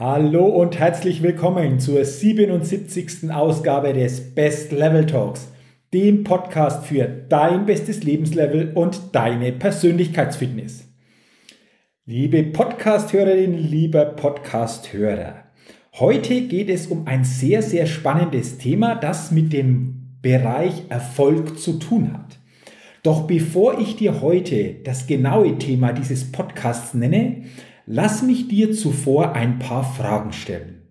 [0.00, 3.32] Hallo und herzlich willkommen zur 77.
[3.32, 5.48] Ausgabe des Best Level Talks,
[5.92, 10.86] dem Podcast für dein bestes Lebenslevel und deine Persönlichkeitsfitness.
[12.06, 15.42] Liebe Podcast-Hörerin, lieber Podcast-Hörer,
[15.98, 21.72] heute geht es um ein sehr, sehr spannendes Thema, das mit dem Bereich Erfolg zu
[21.72, 22.38] tun hat.
[23.02, 27.46] Doch bevor ich dir heute das genaue Thema dieses Podcasts nenne,
[27.90, 30.82] Lass mich dir zuvor ein paar Fragen stellen.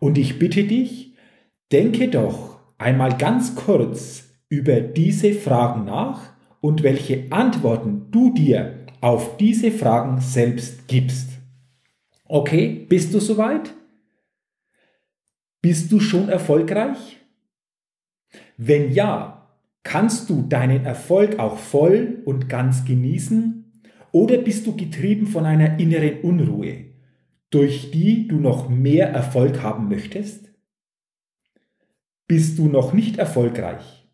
[0.00, 1.14] Und ich bitte dich,
[1.70, 9.36] denke doch einmal ganz kurz über diese Fragen nach und welche Antworten du dir auf
[9.36, 11.28] diese Fragen selbst gibst.
[12.24, 13.72] Okay, bist du soweit?
[15.60, 17.18] Bist du schon erfolgreich?
[18.56, 19.48] Wenn ja,
[19.84, 23.61] kannst du deinen Erfolg auch voll und ganz genießen
[24.12, 26.84] oder bist du getrieben von einer inneren Unruhe,
[27.50, 30.52] durch die du noch mehr Erfolg haben möchtest?
[32.28, 34.06] Bist du noch nicht erfolgreich?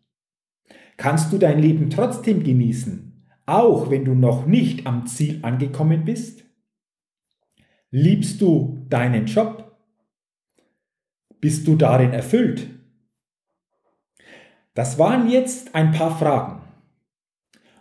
[0.97, 6.45] Kannst du dein Leben trotzdem genießen, auch wenn du noch nicht am Ziel angekommen bist?
[7.91, 9.77] Liebst du deinen Job?
[11.39, 12.67] Bist du darin erfüllt?
[14.73, 16.61] Das waren jetzt ein paar Fragen.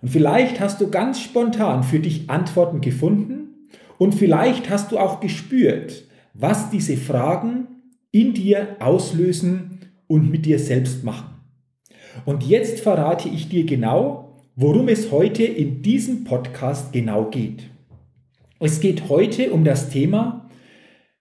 [0.00, 3.66] Und vielleicht hast du ganz spontan für dich Antworten gefunden
[3.98, 6.04] und vielleicht hast du auch gespürt,
[6.34, 7.66] was diese Fragen
[8.12, 11.34] in dir auslösen und mit dir selbst machen.
[12.25, 17.65] Und jetzt verrate ich dir genau, worum es heute in diesem Podcast genau geht.
[18.60, 20.48] Es geht heute um das Thema,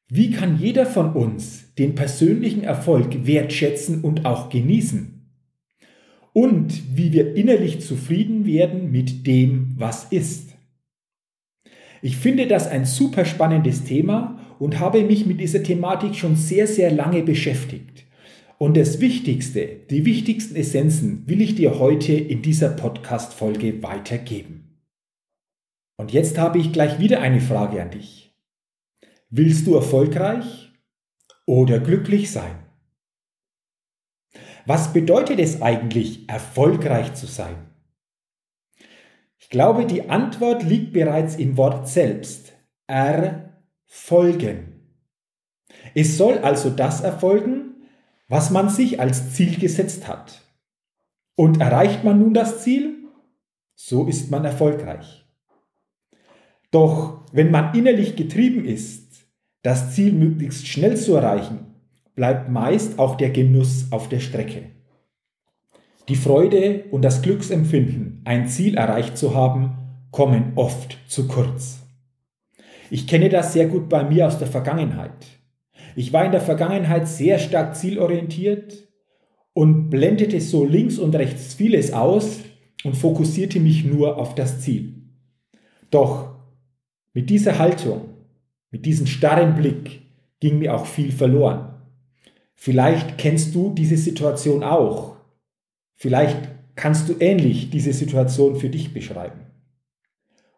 [0.09, 5.16] wie kann jeder von uns den persönlichen Erfolg wertschätzen und auch genießen?
[6.37, 10.53] Und wie wir innerlich zufrieden werden mit dem, was ist.
[12.03, 16.67] Ich finde das ein super spannendes Thema und habe mich mit dieser Thematik schon sehr,
[16.67, 18.05] sehr lange beschäftigt.
[18.59, 24.77] Und das Wichtigste, die wichtigsten Essenzen will ich dir heute in dieser Podcast-Folge weitergeben.
[25.97, 28.31] Und jetzt habe ich gleich wieder eine Frage an dich.
[29.31, 30.71] Willst du erfolgreich
[31.47, 32.66] oder glücklich sein?
[34.67, 37.55] Was bedeutet es eigentlich, erfolgreich zu sein?
[39.38, 42.51] Ich glaube, die Antwort liegt bereits im Wort selbst.
[42.85, 44.81] Erfolgen.
[45.95, 47.88] Es soll also das erfolgen,
[48.27, 50.41] was man sich als Ziel gesetzt hat.
[51.35, 53.06] Und erreicht man nun das Ziel,
[53.73, 55.25] so ist man erfolgreich.
[56.72, 59.29] Doch wenn man innerlich getrieben ist,
[59.61, 61.66] das Ziel möglichst schnell zu erreichen,
[62.17, 64.72] bleibt meist auch der Genuss auf der Strecke.
[66.09, 69.78] Die Freude und das Glücksempfinden, ein Ziel erreicht zu haben,
[70.09, 71.83] kommen oft zu kurz.
[72.89, 75.27] Ich kenne das sehr gut bei mir aus der Vergangenheit.
[75.95, 78.88] Ich war in der Vergangenheit sehr stark zielorientiert
[79.53, 82.39] und blendete so links und rechts vieles aus
[82.83, 85.03] und fokussierte mich nur auf das Ziel.
[85.91, 86.35] Doch
[87.13, 88.09] mit dieser Haltung,
[88.72, 90.01] mit diesem starren Blick
[90.39, 91.66] ging mir auch viel verloren.
[92.59, 95.16] Vielleicht kennst du diese Situation auch.
[95.95, 99.41] Vielleicht kannst du ähnlich diese Situation für dich beschreiben.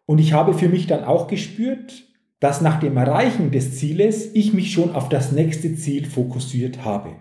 [0.06, 2.04] Und ich habe für mich dann auch gespürt,
[2.40, 7.16] dass nach dem Erreichen des Zieles ich mich schon auf das nächste Ziel fokussiert habe.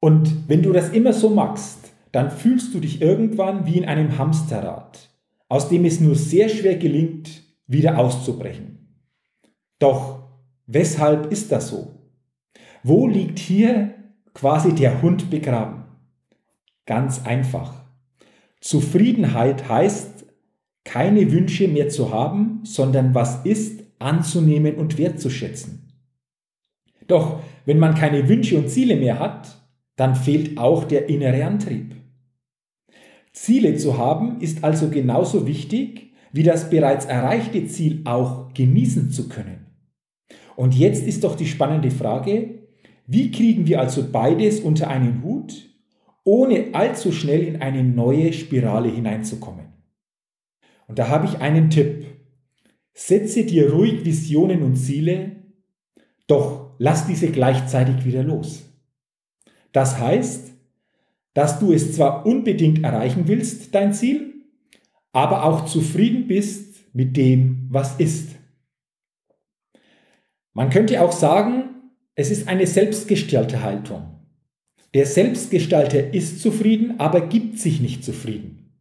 [0.00, 4.18] Und wenn du das immer so machst, dann fühlst du dich irgendwann wie in einem
[4.18, 5.08] Hamsterrad,
[5.48, 9.04] aus dem es nur sehr schwer gelingt, wieder auszubrechen.
[9.78, 10.24] Doch
[10.66, 11.99] weshalb ist das so?
[12.82, 13.94] Wo liegt hier
[14.34, 15.84] quasi der Hund begraben?
[16.86, 17.84] Ganz einfach.
[18.60, 20.26] Zufriedenheit heißt,
[20.84, 25.92] keine Wünsche mehr zu haben, sondern was ist, anzunehmen und wertzuschätzen.
[27.06, 29.60] Doch wenn man keine Wünsche und Ziele mehr hat,
[29.96, 31.94] dann fehlt auch der innere Antrieb.
[33.32, 39.28] Ziele zu haben ist also genauso wichtig, wie das bereits erreichte Ziel auch genießen zu
[39.28, 39.66] können.
[40.56, 42.59] Und jetzt ist doch die spannende Frage,
[43.12, 45.68] wie kriegen wir also beides unter einen Hut,
[46.22, 49.66] ohne allzu schnell in eine neue Spirale hineinzukommen?
[50.86, 52.06] Und da habe ich einen Tipp.
[52.94, 55.32] Setze dir ruhig Visionen und Ziele,
[56.28, 58.62] doch lass diese gleichzeitig wieder los.
[59.72, 60.52] Das heißt,
[61.34, 64.34] dass du es zwar unbedingt erreichen willst, dein Ziel,
[65.10, 68.36] aber auch zufrieden bist mit dem, was ist.
[70.52, 71.69] Man könnte auch sagen,
[72.14, 74.20] es ist eine selbstgestellte Haltung.
[74.94, 78.72] Der Selbstgestalter ist zufrieden, aber gibt sich nicht zufrieden.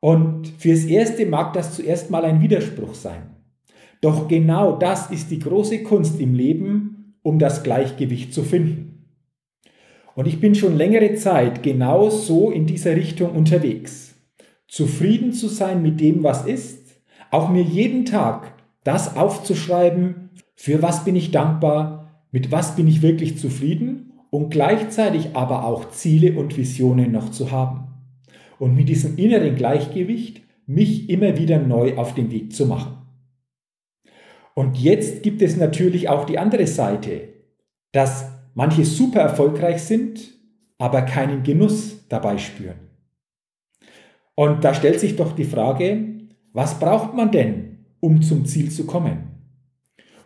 [0.00, 3.36] Und fürs Erste mag das zuerst mal ein Widerspruch sein.
[4.00, 8.90] Doch genau das ist die große Kunst im Leben, um das Gleichgewicht zu finden.
[10.14, 14.14] Und ich bin schon längere Zeit genau so in dieser Richtung unterwegs.
[14.68, 18.54] Zufrieden zu sein mit dem, was ist, auch mir jeden Tag
[18.84, 20.30] das aufzuschreiben,
[20.62, 25.88] für was bin ich dankbar, mit was bin ich wirklich zufrieden und gleichzeitig aber auch
[25.88, 27.88] Ziele und Visionen noch zu haben.
[28.58, 32.98] Und mit diesem inneren Gleichgewicht mich immer wieder neu auf den Weg zu machen.
[34.52, 37.30] Und jetzt gibt es natürlich auch die andere Seite,
[37.92, 40.20] dass manche super erfolgreich sind,
[40.76, 42.76] aber keinen Genuss dabei spüren.
[44.34, 46.06] Und da stellt sich doch die Frage,
[46.52, 49.29] was braucht man denn, um zum Ziel zu kommen?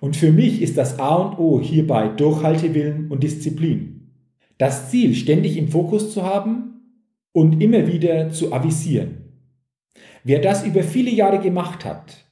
[0.00, 4.10] Und für mich ist das A und O hierbei Durchhaltewillen und Disziplin.
[4.58, 6.74] Das Ziel ständig im Fokus zu haben
[7.32, 9.24] und immer wieder zu avisieren.
[10.22, 12.24] Wer das über viele Jahre gemacht hat,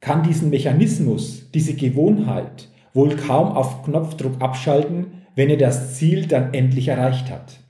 [0.00, 6.52] kann diesen Mechanismus, diese Gewohnheit wohl kaum auf Knopfdruck abschalten, wenn er das Ziel dann
[6.54, 7.60] endlich erreicht hat.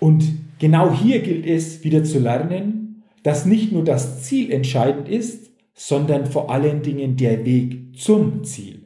[0.00, 0.24] Und
[0.58, 6.26] genau hier gilt es wieder zu lernen, dass nicht nur das Ziel entscheidend ist, sondern
[6.26, 8.82] vor allen Dingen der Weg zum Ziel.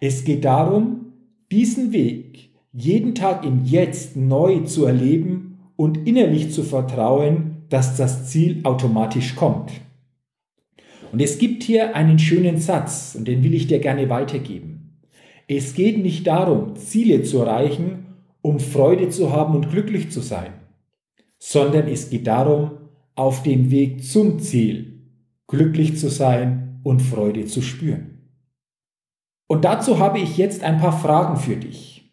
[0.00, 1.12] Es geht darum,
[1.50, 8.30] diesen Weg jeden Tag im Jetzt neu zu erleben und innerlich zu vertrauen, dass das
[8.30, 9.72] Ziel automatisch kommt.
[11.10, 14.98] Und es gibt hier einen schönen Satz, und den will ich dir gerne weitergeben.
[15.48, 18.06] Es geht nicht darum, Ziele zu erreichen,
[18.42, 20.52] um Freude zu haben und glücklich zu sein,
[21.38, 22.72] sondern es geht darum,
[23.14, 25.00] auf dem Weg zum Ziel
[25.46, 28.30] glücklich zu sein und Freude zu spüren.
[29.46, 32.10] Und dazu habe ich jetzt ein paar Fragen für dich.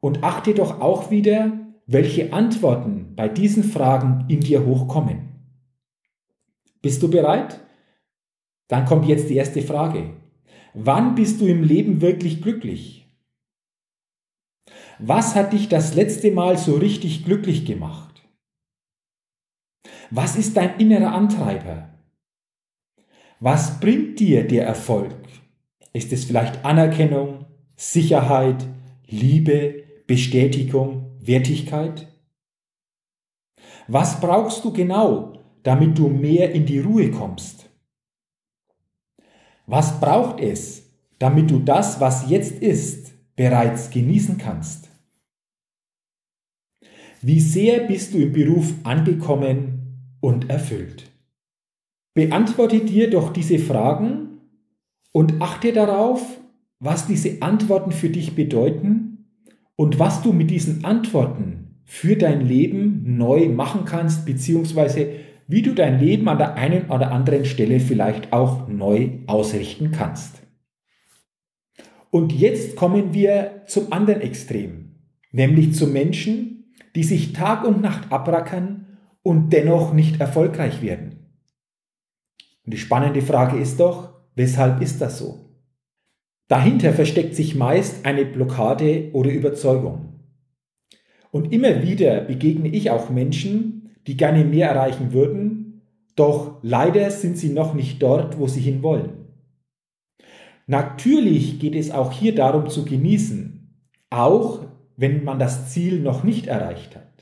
[0.00, 1.52] Und achte doch auch wieder,
[1.86, 5.28] welche Antworten bei diesen Fragen in dir hochkommen.
[6.82, 7.60] Bist du bereit?
[8.66, 10.10] Dann kommt jetzt die erste Frage.
[10.74, 13.08] Wann bist du im Leben wirklich glücklich?
[14.98, 18.28] Was hat dich das letzte Mal so richtig glücklich gemacht?
[20.10, 21.97] Was ist dein innerer Antreiber?
[23.40, 25.14] Was bringt dir der Erfolg?
[25.92, 27.46] Ist es vielleicht Anerkennung,
[27.76, 28.66] Sicherheit,
[29.06, 32.08] Liebe, Bestätigung, Wertigkeit?
[33.86, 37.70] Was brauchst du genau, damit du mehr in die Ruhe kommst?
[39.66, 40.90] Was braucht es,
[41.20, 44.88] damit du das, was jetzt ist, bereits genießen kannst?
[47.22, 51.07] Wie sehr bist du im Beruf angekommen und erfüllt?
[52.18, 54.40] Beantworte dir doch diese Fragen
[55.12, 56.20] und achte darauf,
[56.80, 59.28] was diese Antworten für dich bedeuten
[59.76, 65.10] und was du mit diesen Antworten für dein Leben neu machen kannst, beziehungsweise
[65.46, 70.42] wie du dein Leben an der einen oder anderen Stelle vielleicht auch neu ausrichten kannst.
[72.10, 74.96] Und jetzt kommen wir zum anderen Extrem,
[75.30, 81.17] nämlich zu Menschen, die sich Tag und Nacht abrackern und dennoch nicht erfolgreich werden.
[82.68, 85.54] Und die spannende Frage ist doch, weshalb ist das so?
[86.48, 90.20] Dahinter versteckt sich meist eine Blockade oder Überzeugung.
[91.30, 95.80] Und immer wieder begegne ich auch Menschen, die gerne mehr erreichen würden,
[96.14, 99.12] doch leider sind sie noch nicht dort, wo sie hinwollen.
[100.66, 104.66] Natürlich geht es auch hier darum zu genießen, auch
[104.98, 107.17] wenn man das Ziel noch nicht erreicht hat.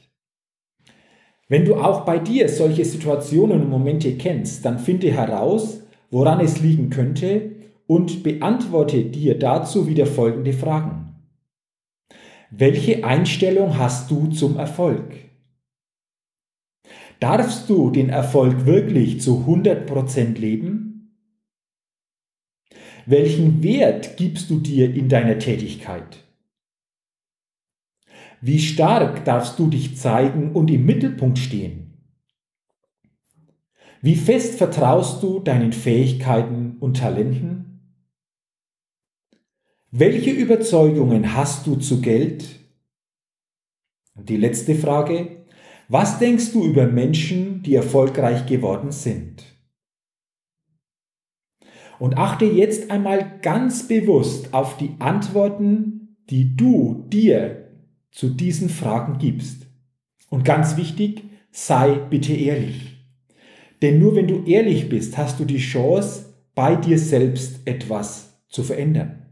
[1.48, 6.60] Wenn du auch bei dir solche Situationen und Momente kennst, dann finde heraus, woran es
[6.60, 7.52] liegen könnte
[7.86, 11.14] und beantworte dir dazu wieder folgende Fragen.
[12.50, 15.14] Welche Einstellung hast du zum Erfolg?
[17.20, 21.16] Darfst du den Erfolg wirklich zu 100% leben?
[23.06, 26.25] Welchen Wert gibst du dir in deiner Tätigkeit?
[28.46, 31.94] Wie stark darfst du dich zeigen und im Mittelpunkt stehen?
[34.00, 37.98] Wie fest vertraust du deinen Fähigkeiten und Talenten?
[39.90, 42.60] Welche Überzeugungen hast du zu Geld?
[44.14, 45.44] Und die letzte Frage,
[45.88, 49.42] Was denkst du über Menschen, die erfolgreich geworden sind?
[51.98, 57.65] Und achte jetzt einmal ganz bewusst auf die Antworten, die du dir
[58.10, 59.66] zu diesen Fragen gibst.
[60.30, 62.96] Und ganz wichtig, sei bitte ehrlich.
[63.82, 68.62] Denn nur wenn du ehrlich bist, hast du die Chance, bei dir selbst etwas zu
[68.62, 69.26] verändern.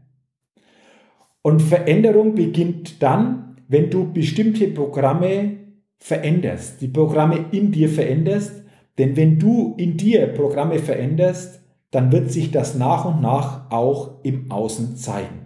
[1.41, 5.57] Und Veränderung beginnt dann, wenn du bestimmte Programme
[5.97, 8.63] veränderst, die Programme in dir veränderst.
[8.97, 14.23] Denn wenn du in dir Programme veränderst, dann wird sich das nach und nach auch
[14.23, 15.44] im Außen zeigen.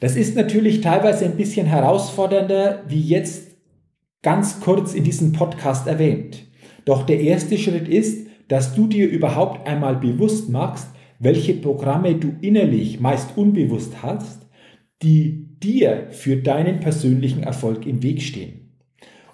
[0.00, 3.56] Das ist natürlich teilweise ein bisschen herausfordernder, wie jetzt
[4.22, 6.44] ganz kurz in diesem Podcast erwähnt.
[6.84, 10.88] Doch der erste Schritt ist, dass du dir überhaupt einmal bewusst machst,
[11.18, 14.46] welche Programme du innerlich meist unbewusst hast,
[15.02, 18.78] die dir für deinen persönlichen Erfolg im Weg stehen.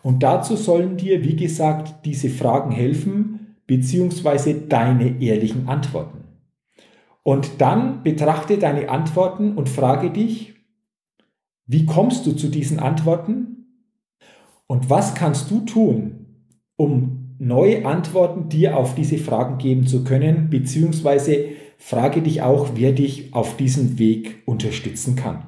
[0.02, 6.24] Und dazu sollen dir, wie gesagt, diese Fragen helfen, beziehungsweise deine ehrlichen Antworten.
[7.22, 10.53] Und dann betrachte deine Antworten und frage dich,
[11.66, 13.66] wie kommst du zu diesen Antworten?
[14.66, 16.26] Und was kannst du tun,
[16.76, 21.46] um neue Antworten dir auf diese Fragen geben zu können, beziehungsweise
[21.78, 25.46] frage dich auch, wer dich auf diesem Weg unterstützen kann.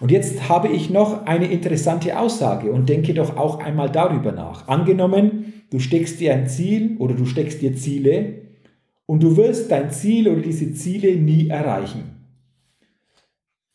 [0.00, 4.68] Und jetzt habe ich noch eine interessante Aussage und denke doch auch einmal darüber nach.
[4.68, 8.42] Angenommen, du steckst dir ein Ziel oder du steckst dir Ziele
[9.06, 12.17] und du wirst dein Ziel oder diese Ziele nie erreichen.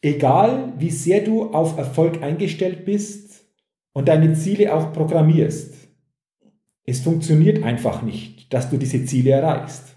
[0.03, 3.45] Egal wie sehr du auf Erfolg eingestellt bist
[3.93, 5.75] und deine Ziele auch programmierst,
[6.85, 9.95] es funktioniert einfach nicht, dass du diese Ziele erreichst.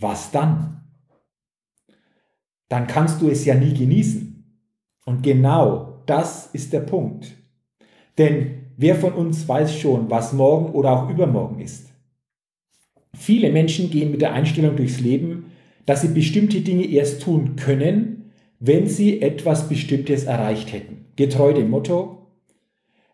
[0.00, 0.82] Was dann?
[2.68, 4.44] Dann kannst du es ja nie genießen.
[5.06, 7.28] Und genau das ist der Punkt.
[8.18, 11.92] Denn wer von uns weiß schon, was morgen oder auch übermorgen ist?
[13.14, 15.52] Viele Menschen gehen mit der Einstellung durchs Leben,
[15.86, 18.17] dass sie bestimmte Dinge erst tun können,
[18.60, 21.06] wenn sie etwas Bestimmtes erreicht hätten.
[21.16, 22.26] Getreu dem Motto,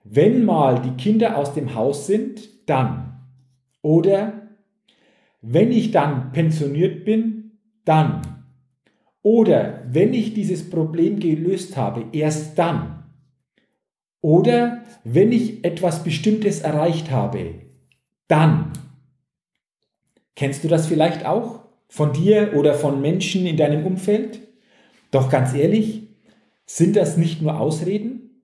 [0.04, 3.20] wenn mal die Kinder aus dem Haus sind, dann.
[3.82, 4.48] Oder
[5.40, 8.22] wenn ich dann pensioniert bin, dann.
[9.22, 13.04] Oder wenn ich dieses Problem gelöst habe, erst dann.
[14.20, 17.54] Oder wenn ich etwas Bestimmtes erreicht habe,
[18.28, 18.72] dann.
[20.34, 21.60] Kennst du das vielleicht auch?
[21.88, 24.43] Von dir oder von Menschen in deinem Umfeld?
[25.14, 26.08] Doch ganz ehrlich,
[26.66, 28.42] sind das nicht nur Ausreden?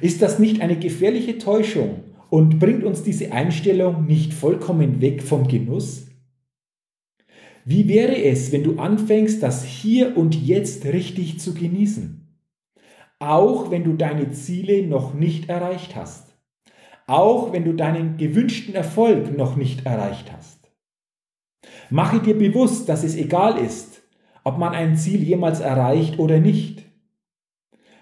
[0.00, 5.46] Ist das nicht eine gefährliche Täuschung und bringt uns diese Einstellung nicht vollkommen weg vom
[5.46, 6.08] Genuss?
[7.64, 12.36] Wie wäre es, wenn du anfängst, das hier und jetzt richtig zu genießen?
[13.20, 16.34] Auch wenn du deine Ziele noch nicht erreicht hast.
[17.06, 20.68] Auch wenn du deinen gewünschten Erfolg noch nicht erreicht hast.
[21.90, 24.02] Mache dir bewusst, dass es egal ist,
[24.46, 26.84] ob man ein Ziel jemals erreicht oder nicht.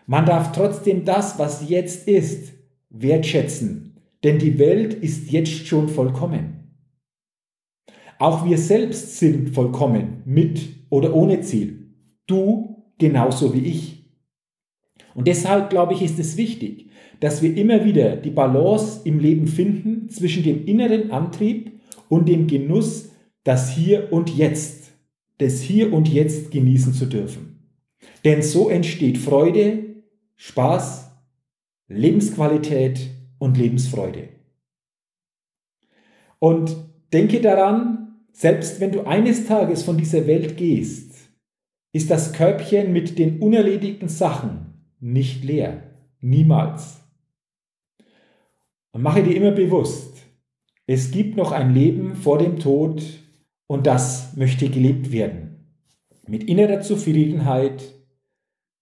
[0.07, 2.53] Man darf trotzdem das, was jetzt ist,
[2.91, 6.77] wertschätzen, denn die Welt ist jetzt schon vollkommen.
[8.19, 10.61] Auch wir selbst sind vollkommen, mit
[10.91, 11.95] oder ohne Ziel.
[12.27, 14.05] Du genauso wie ich.
[15.15, 19.47] Und deshalb glaube ich, ist es wichtig, dass wir immer wieder die Balance im Leben
[19.47, 23.13] finden zwischen dem inneren Antrieb und dem Genuss,
[23.45, 24.84] das Hier und Jetzt,
[25.41, 27.71] des Hier und Jetzt genießen zu dürfen.
[28.25, 30.03] Denn so entsteht Freude,
[30.37, 31.11] Spaß,
[31.89, 34.29] Lebensqualität und Lebensfreude.
[36.39, 36.77] Und
[37.13, 41.15] denke daran, selbst wenn du eines Tages von dieser Welt gehst,
[41.93, 45.83] ist das Körbchen mit den unerledigten Sachen nicht leer.
[46.21, 47.01] Niemals.
[48.93, 50.23] Und mache dir immer bewusst,
[50.87, 53.03] es gibt noch ein Leben vor dem Tod
[53.67, 55.77] und das möchte gelebt werden.
[56.27, 57.83] Mit innerer Zufriedenheit,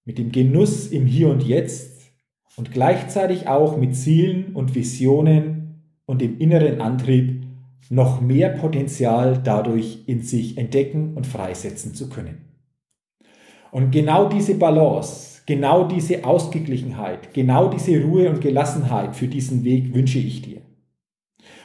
[0.05, 2.13] mit dem Genuss im Hier und Jetzt
[2.57, 7.43] und gleichzeitig auch mit Zielen und Visionen und dem inneren Antrieb,
[7.91, 12.39] noch mehr Potenzial dadurch in sich entdecken und freisetzen zu können.
[13.71, 19.95] Und genau diese Balance, genau diese Ausgeglichenheit, genau diese Ruhe und Gelassenheit für diesen Weg
[19.95, 20.62] wünsche ich dir.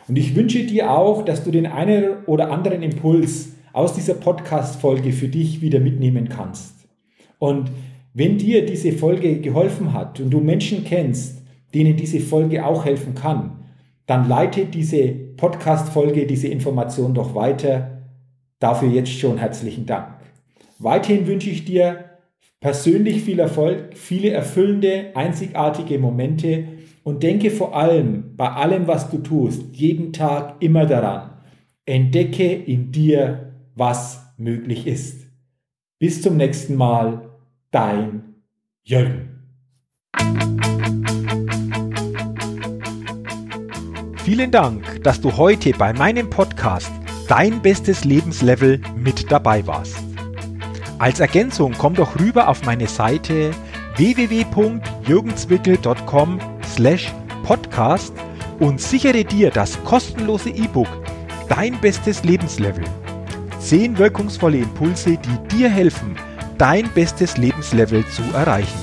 [0.07, 5.11] Und ich wünsche dir auch, dass du den einen oder anderen Impuls aus dieser Podcast-Folge
[5.11, 6.87] für dich wieder mitnehmen kannst.
[7.39, 7.69] Und
[8.13, 13.13] wenn dir diese Folge geholfen hat und du Menschen kennst, denen diese Folge auch helfen
[13.13, 13.65] kann,
[14.07, 18.01] dann leite diese Podcast-Folge diese Information doch weiter.
[18.59, 20.15] Dafür jetzt schon herzlichen Dank.
[20.79, 22.05] Weiterhin wünsche ich dir
[22.59, 26.76] persönlich viel Erfolg, viele erfüllende, einzigartige Momente
[27.07, 31.37] und denke vor allem bei allem, was du tust, jeden Tag immer daran.
[31.85, 35.25] Entdecke in dir, was möglich ist.
[35.99, 37.29] Bis zum nächsten Mal,
[37.71, 38.35] dein
[38.83, 39.29] Jürgen.
[44.17, 46.91] Vielen Dank, dass du heute bei meinem Podcast
[47.29, 50.03] Dein bestes Lebenslevel mit dabei warst.
[50.99, 53.51] Als Ergänzung komm doch rüber auf meine Seite
[53.95, 57.11] www.jürgenzwickel.com slash
[57.43, 58.13] podcast
[58.59, 60.87] und sichere dir das kostenlose E-Book
[61.49, 62.83] Dein bestes Lebenslevel.
[63.57, 66.15] Zehn wirkungsvolle Impulse, die dir helfen,
[66.59, 68.77] dein bestes Lebenslevel zu erreichen.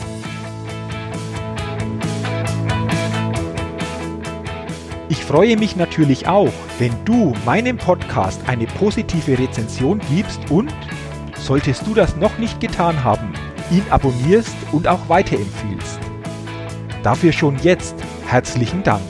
[5.08, 10.74] Ich freue mich natürlich auch, wenn du meinem Podcast eine positive Rezension gibst und,
[11.38, 13.34] solltest du das noch nicht getan haben,
[13.70, 16.03] ihn abonnierst und auch weiterempfiehlst.
[17.04, 17.94] Dafür schon jetzt
[18.26, 19.02] herzlichen Dank.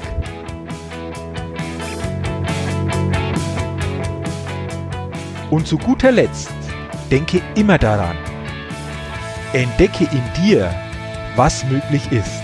[5.48, 6.50] Und zu guter Letzt,
[7.12, 8.16] denke immer daran,
[9.52, 10.74] entdecke in dir,
[11.36, 12.42] was möglich ist.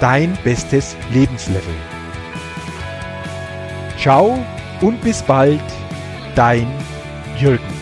[0.00, 1.74] Dein bestes Lebenslevel.
[3.98, 4.42] Ciao
[4.80, 5.60] und bis bald,
[6.34, 6.72] dein
[7.36, 7.77] Jürgen.